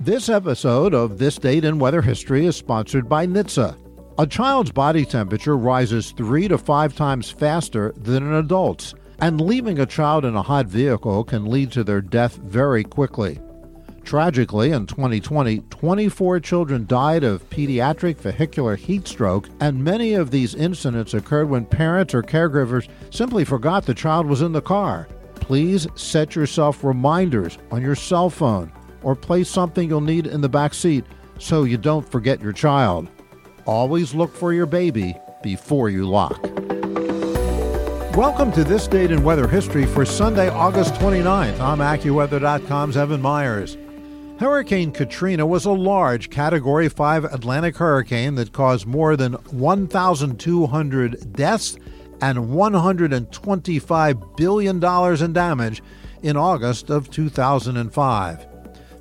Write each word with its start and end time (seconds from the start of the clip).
This 0.00 0.28
episode 0.28 0.94
of 0.94 1.18
This 1.18 1.38
Date 1.38 1.64
in 1.64 1.80
Weather 1.80 2.02
History 2.02 2.46
is 2.46 2.54
sponsored 2.54 3.08
by 3.08 3.26
NHTSA. 3.26 3.76
A 4.20 4.26
child's 4.28 4.70
body 4.70 5.04
temperature 5.04 5.56
rises 5.56 6.12
three 6.12 6.46
to 6.46 6.56
five 6.56 6.94
times 6.94 7.32
faster 7.32 7.92
than 7.96 8.22
an 8.22 8.34
adult's, 8.34 8.94
and 9.18 9.40
leaving 9.40 9.80
a 9.80 9.86
child 9.86 10.24
in 10.24 10.36
a 10.36 10.42
hot 10.42 10.66
vehicle 10.66 11.24
can 11.24 11.46
lead 11.46 11.72
to 11.72 11.82
their 11.82 12.00
death 12.00 12.36
very 12.36 12.84
quickly. 12.84 13.40
Tragically, 14.04 14.70
in 14.70 14.86
2020, 14.86 15.62
24 15.68 16.38
children 16.38 16.86
died 16.86 17.24
of 17.24 17.50
pediatric 17.50 18.18
vehicular 18.18 18.76
heat 18.76 19.08
stroke, 19.08 19.48
and 19.58 19.82
many 19.82 20.14
of 20.14 20.30
these 20.30 20.54
incidents 20.54 21.12
occurred 21.12 21.50
when 21.50 21.66
parents 21.66 22.14
or 22.14 22.22
caregivers 22.22 22.88
simply 23.10 23.44
forgot 23.44 23.84
the 23.84 23.94
child 23.94 24.26
was 24.26 24.42
in 24.42 24.52
the 24.52 24.62
car. 24.62 25.08
Please 25.34 25.88
set 25.96 26.36
yourself 26.36 26.84
reminders 26.84 27.58
on 27.72 27.82
your 27.82 27.96
cell 27.96 28.30
phone 28.30 28.70
or 29.02 29.14
place 29.14 29.48
something 29.48 29.88
you'll 29.88 30.00
need 30.00 30.26
in 30.26 30.40
the 30.40 30.48
back 30.48 30.74
seat 30.74 31.04
so 31.38 31.64
you 31.64 31.76
don't 31.76 32.10
forget 32.10 32.40
your 32.40 32.52
child. 32.52 33.08
Always 33.64 34.14
look 34.14 34.34
for 34.34 34.52
your 34.52 34.66
baby 34.66 35.14
before 35.42 35.88
you 35.88 36.06
lock. 36.06 36.42
Welcome 38.16 38.50
to 38.52 38.64
this 38.64 38.88
date 38.88 39.12
in 39.12 39.22
weather 39.22 39.46
history 39.46 39.86
for 39.86 40.04
Sunday, 40.04 40.48
August 40.48 40.94
29th. 40.94 41.60
I'm 41.60 41.78
AccuWeather.com's 41.78 42.96
Evan 42.96 43.22
Myers. 43.22 43.76
Hurricane 44.40 44.90
Katrina 44.90 45.46
was 45.46 45.64
a 45.64 45.70
large 45.70 46.28
Category 46.30 46.88
5 46.88 47.24
Atlantic 47.24 47.76
hurricane 47.76 48.34
that 48.34 48.52
caused 48.52 48.86
more 48.86 49.16
than 49.16 49.34
1,200 49.34 51.32
deaths 51.32 51.76
and 52.20 52.38
$125 52.38 54.36
billion 54.36 55.24
in 55.24 55.32
damage 55.32 55.82
in 56.22 56.36
August 56.36 56.90
of 56.90 57.10
2005. 57.10 58.47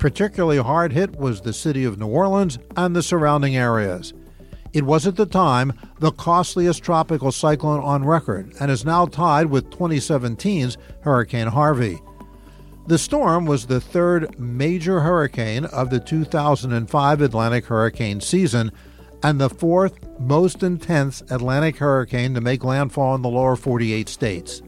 Particularly 0.00 0.56
hard 0.56 0.92
hit 0.92 1.16
was 1.16 1.42
the 1.42 1.52
city 1.52 1.84
of 1.84 1.98
New 1.98 2.06
Orleans 2.06 2.58
and 2.74 2.96
the 2.96 3.02
surrounding 3.02 3.54
areas. 3.54 4.14
It 4.72 4.84
was 4.84 5.06
at 5.06 5.16
the 5.16 5.26
time 5.26 5.74
the 5.98 6.10
costliest 6.10 6.82
tropical 6.82 7.30
cyclone 7.30 7.80
on 7.84 8.06
record 8.06 8.54
and 8.58 8.70
is 8.70 8.82
now 8.82 9.04
tied 9.04 9.46
with 9.46 9.68
2017's 9.68 10.78
Hurricane 11.02 11.48
Harvey. 11.48 12.00
The 12.86 12.96
storm 12.96 13.44
was 13.44 13.66
the 13.66 13.78
third 13.78 14.40
major 14.40 15.00
hurricane 15.00 15.66
of 15.66 15.90
the 15.90 16.00
2005 16.00 17.20
Atlantic 17.20 17.66
hurricane 17.66 18.22
season 18.22 18.72
and 19.22 19.38
the 19.38 19.50
fourth 19.50 19.98
most 20.18 20.62
intense 20.62 21.22
Atlantic 21.28 21.76
hurricane 21.76 22.32
to 22.32 22.40
make 22.40 22.64
landfall 22.64 23.14
in 23.16 23.20
the 23.20 23.28
lower 23.28 23.54
48 23.54 24.08
states. 24.08 24.62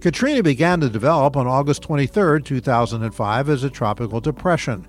Katrina 0.00 0.42
began 0.42 0.80
to 0.80 0.88
develop 0.88 1.36
on 1.36 1.46
August 1.46 1.82
23, 1.82 2.40
2005, 2.40 3.48
as 3.50 3.64
a 3.64 3.68
tropical 3.68 4.18
depression. 4.18 4.86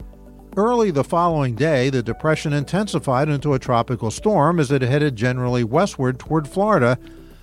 Early 0.56 0.90
the 0.90 1.04
following 1.04 1.54
day, 1.54 1.90
the 1.90 2.02
depression 2.02 2.54
intensified 2.54 3.28
into 3.28 3.54
a 3.54 3.60
tropical 3.60 4.10
storm 4.10 4.58
as 4.58 4.72
it 4.72 4.82
headed 4.82 5.18
generally 5.18 5.66
westward 5.66 6.18
toward 6.18 6.48
Florida, 6.48 6.98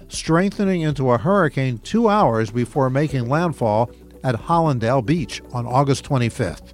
strengthening 0.08 0.80
into 0.80 1.10
a 1.10 1.18
hurricane 1.18 1.76
two 1.76 2.08
hours 2.08 2.50
before 2.50 2.88
making 2.88 3.28
landfall 3.28 3.90
at 4.24 4.34
Hallandale 4.34 5.04
Beach 5.04 5.42
on 5.52 5.66
August 5.66 6.06
25th. 6.06 6.72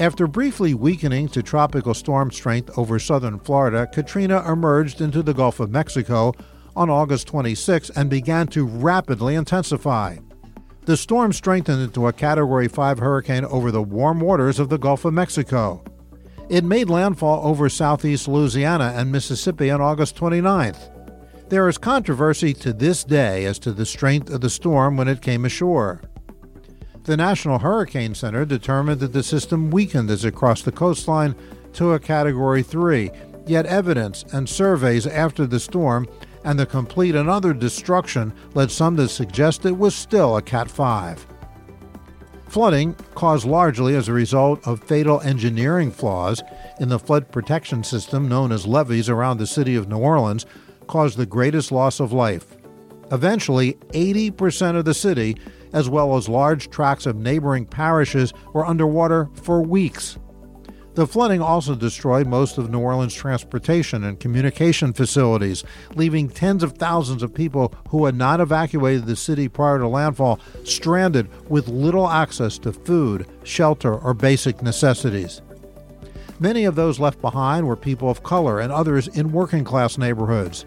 After 0.00 0.26
briefly 0.26 0.74
weakening 0.74 1.28
to 1.28 1.44
tropical 1.44 1.94
storm 1.94 2.32
strength 2.32 2.76
over 2.76 2.98
southern 2.98 3.38
Florida, 3.38 3.86
Katrina 3.86 4.42
emerged 4.50 5.00
into 5.00 5.22
the 5.22 5.34
Gulf 5.34 5.60
of 5.60 5.70
Mexico 5.70 6.34
on 6.76 6.90
August 6.90 7.26
26 7.28 7.90
and 7.90 8.08
began 8.08 8.46
to 8.48 8.66
rapidly 8.66 9.34
intensify. 9.34 10.16
The 10.84 10.96
storm 10.96 11.32
strengthened 11.32 11.82
into 11.82 12.06
a 12.08 12.12
Category 12.12 12.68
5 12.68 12.98
hurricane 12.98 13.44
over 13.44 13.70
the 13.70 13.82
warm 13.82 14.20
waters 14.20 14.58
of 14.58 14.68
the 14.68 14.78
Gulf 14.78 15.04
of 15.04 15.14
Mexico. 15.14 15.84
It 16.48 16.64
made 16.64 16.90
landfall 16.90 17.46
over 17.46 17.68
southeast 17.68 18.26
Louisiana 18.26 18.92
and 18.96 19.12
Mississippi 19.12 19.70
on 19.70 19.80
August 19.80 20.16
29th. 20.16 20.90
There 21.48 21.68
is 21.68 21.78
controversy 21.78 22.52
to 22.54 22.72
this 22.72 23.04
day 23.04 23.44
as 23.44 23.58
to 23.60 23.72
the 23.72 23.86
strength 23.86 24.30
of 24.30 24.40
the 24.40 24.50
storm 24.50 24.96
when 24.96 25.06
it 25.06 25.22
came 25.22 25.44
ashore. 25.44 26.02
The 27.04 27.16
National 27.16 27.58
Hurricane 27.58 28.14
Center 28.14 28.44
determined 28.44 29.00
that 29.00 29.12
the 29.12 29.22
system 29.22 29.70
weakened 29.70 30.10
as 30.10 30.24
it 30.24 30.34
crossed 30.34 30.64
the 30.64 30.72
coastline 30.72 31.34
to 31.74 31.92
a 31.92 31.98
Category 31.98 32.62
3, 32.62 33.10
yet 33.46 33.66
evidence 33.66 34.24
and 34.32 34.48
surveys 34.48 35.06
after 35.06 35.46
the 35.46 35.60
storm 35.60 36.06
and 36.44 36.58
the 36.58 36.66
complete 36.66 37.14
and 37.14 37.28
utter 37.28 37.52
destruction 37.52 38.32
led 38.54 38.70
some 38.70 38.96
to 38.96 39.08
suggest 39.08 39.64
it 39.64 39.76
was 39.76 39.94
still 39.94 40.36
a 40.36 40.42
Cat 40.42 40.70
5. 40.70 41.26
Flooding, 42.48 42.94
caused 43.14 43.46
largely 43.46 43.94
as 43.94 44.08
a 44.08 44.12
result 44.12 44.66
of 44.66 44.84
fatal 44.84 45.20
engineering 45.22 45.90
flaws 45.90 46.42
in 46.80 46.88
the 46.88 46.98
flood 46.98 47.30
protection 47.32 47.82
system 47.82 48.28
known 48.28 48.52
as 48.52 48.66
levees 48.66 49.08
around 49.08 49.38
the 49.38 49.46
city 49.46 49.74
of 49.74 49.88
New 49.88 49.98
Orleans, 49.98 50.44
caused 50.86 51.16
the 51.16 51.26
greatest 51.26 51.72
loss 51.72 51.98
of 52.00 52.12
life. 52.12 52.56
Eventually, 53.10 53.74
80% 53.92 54.76
of 54.76 54.84
the 54.84 54.94
city 54.94 55.36
as 55.72 55.88
well 55.88 56.16
as 56.16 56.28
large 56.28 56.70
tracts 56.70 57.06
of 57.06 57.16
neighboring 57.16 57.66
parishes, 57.66 58.32
were 58.52 58.66
underwater 58.66 59.28
for 59.34 59.62
weeks. 59.62 60.18
The 60.94 61.06
flooding 61.06 61.40
also 61.40 61.74
destroyed 61.74 62.26
most 62.26 62.58
of 62.58 62.68
New 62.68 62.80
Orleans' 62.80 63.14
transportation 63.14 64.04
and 64.04 64.20
communication 64.20 64.92
facilities, 64.92 65.64
leaving 65.94 66.28
tens 66.28 66.62
of 66.62 66.74
thousands 66.74 67.22
of 67.22 67.32
people 67.32 67.74
who 67.88 68.04
had 68.04 68.14
not 68.14 68.40
evacuated 68.40 69.06
the 69.06 69.16
city 69.16 69.48
prior 69.48 69.78
to 69.78 69.88
landfall 69.88 70.38
stranded 70.64 71.30
with 71.48 71.68
little 71.68 72.10
access 72.10 72.58
to 72.58 72.74
food, 72.74 73.26
shelter, 73.42 73.94
or 73.94 74.12
basic 74.12 74.60
necessities. 74.60 75.40
Many 76.38 76.64
of 76.64 76.74
those 76.74 77.00
left 77.00 77.22
behind 77.22 77.66
were 77.66 77.76
people 77.76 78.10
of 78.10 78.22
color 78.22 78.60
and 78.60 78.70
others 78.70 79.08
in 79.08 79.32
working 79.32 79.64
class 79.64 79.96
neighborhoods. 79.96 80.66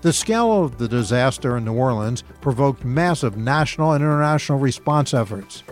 The 0.00 0.12
scale 0.14 0.64
of 0.64 0.78
the 0.78 0.88
disaster 0.88 1.56
in 1.58 1.64
New 1.64 1.74
Orleans 1.74 2.22
provoked 2.40 2.84
massive 2.84 3.36
national 3.36 3.92
and 3.92 4.02
international 4.02 4.58
response 4.58 5.12
efforts. 5.12 5.62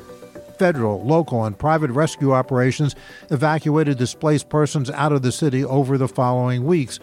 Federal, 0.59 1.03
local, 1.04 1.44
and 1.44 1.59
private 1.59 1.91
rescue 1.91 2.32
operations 2.32 2.94
evacuated 3.31 3.98
displaced 3.98 4.48
persons 4.48 4.91
out 4.91 5.12
of 5.12 5.22
the 5.22 5.32
city 5.32 5.65
over 5.65 5.98
the 5.98 6.09
following 6.09 6.65
weeks, 6.65 7.00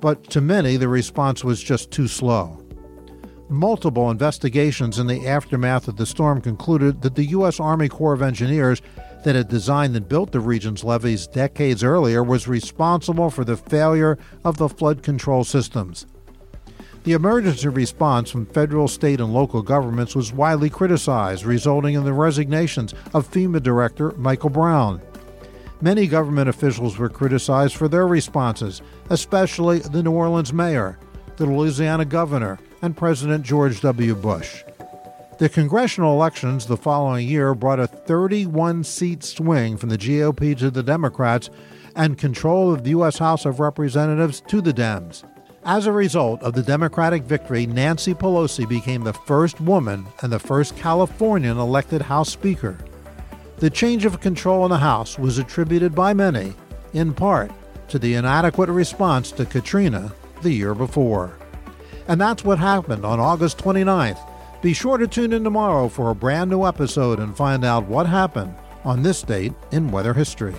but 0.00 0.24
to 0.30 0.40
many 0.40 0.76
the 0.76 0.88
response 0.88 1.44
was 1.44 1.62
just 1.62 1.90
too 1.90 2.08
slow. 2.08 2.64
Multiple 3.48 4.10
investigations 4.10 4.98
in 4.98 5.08
the 5.08 5.26
aftermath 5.26 5.88
of 5.88 5.96
the 5.96 6.06
storm 6.06 6.40
concluded 6.40 7.02
that 7.02 7.16
the 7.16 7.26
U.S. 7.26 7.58
Army 7.58 7.88
Corps 7.88 8.12
of 8.12 8.22
Engineers 8.22 8.80
that 9.24 9.34
had 9.34 9.48
designed 9.48 9.96
and 9.96 10.08
built 10.08 10.32
the 10.32 10.40
region's 10.40 10.84
levees 10.84 11.26
decades 11.26 11.82
earlier 11.82 12.22
was 12.22 12.48
responsible 12.48 13.28
for 13.28 13.44
the 13.44 13.56
failure 13.56 14.18
of 14.44 14.56
the 14.56 14.68
flood 14.68 15.02
control 15.02 15.44
systems. 15.44 16.06
The 17.02 17.12
emergency 17.12 17.68
response 17.68 18.30
from 18.30 18.44
federal, 18.44 18.86
state, 18.86 19.20
and 19.20 19.32
local 19.32 19.62
governments 19.62 20.14
was 20.14 20.34
widely 20.34 20.68
criticized, 20.68 21.46
resulting 21.46 21.94
in 21.94 22.04
the 22.04 22.12
resignations 22.12 22.92
of 23.14 23.30
FEMA 23.30 23.62
Director 23.62 24.12
Michael 24.18 24.50
Brown. 24.50 25.00
Many 25.80 26.06
government 26.06 26.50
officials 26.50 26.98
were 26.98 27.08
criticized 27.08 27.74
for 27.74 27.88
their 27.88 28.06
responses, 28.06 28.82
especially 29.08 29.78
the 29.78 30.02
New 30.02 30.10
Orleans 30.10 30.52
mayor, 30.52 30.98
the 31.36 31.46
Louisiana 31.46 32.04
governor, 32.04 32.58
and 32.82 32.94
President 32.94 33.46
George 33.46 33.80
W. 33.80 34.14
Bush. 34.14 34.62
The 35.38 35.48
congressional 35.48 36.12
elections 36.12 36.66
the 36.66 36.76
following 36.76 37.26
year 37.26 37.54
brought 37.54 37.80
a 37.80 37.86
31 37.86 38.84
seat 38.84 39.24
swing 39.24 39.78
from 39.78 39.88
the 39.88 39.96
GOP 39.96 40.54
to 40.58 40.70
the 40.70 40.82
Democrats 40.82 41.48
and 41.96 42.18
control 42.18 42.74
of 42.74 42.84
the 42.84 42.90
U.S. 42.90 43.16
House 43.16 43.46
of 43.46 43.58
Representatives 43.58 44.42
to 44.48 44.60
the 44.60 44.74
Dems. 44.74 45.24
As 45.64 45.86
a 45.86 45.92
result 45.92 46.42
of 46.42 46.54
the 46.54 46.62
Democratic 46.62 47.22
victory, 47.24 47.66
Nancy 47.66 48.14
Pelosi 48.14 48.66
became 48.66 49.04
the 49.04 49.12
first 49.12 49.60
woman 49.60 50.06
and 50.22 50.32
the 50.32 50.38
first 50.38 50.74
Californian 50.78 51.58
elected 51.58 52.00
House 52.00 52.30
Speaker. 52.30 52.78
The 53.58 53.68
change 53.68 54.06
of 54.06 54.22
control 54.22 54.64
in 54.64 54.70
the 54.70 54.78
House 54.78 55.18
was 55.18 55.36
attributed 55.36 55.94
by 55.94 56.14
many, 56.14 56.54
in 56.94 57.12
part, 57.12 57.52
to 57.88 57.98
the 57.98 58.14
inadequate 58.14 58.70
response 58.70 59.32
to 59.32 59.44
Katrina 59.44 60.14
the 60.40 60.50
year 60.50 60.74
before. 60.74 61.36
And 62.08 62.18
that's 62.18 62.42
what 62.42 62.58
happened 62.58 63.04
on 63.04 63.20
August 63.20 63.58
29th, 63.58 64.18
Be 64.62 64.72
sure 64.72 64.96
to 64.96 65.06
tune 65.06 65.34
in 65.34 65.44
tomorrow 65.44 65.88
for 65.88 66.10
a 66.10 66.14
brand 66.14 66.50
new 66.50 66.66
episode 66.66 67.18
and 67.18 67.36
find 67.36 67.66
out 67.66 67.86
what 67.86 68.06
happened 68.06 68.54
on 68.84 69.02
this 69.02 69.20
date 69.20 69.52
in 69.72 69.90
weather 69.90 70.14
history. 70.14 70.54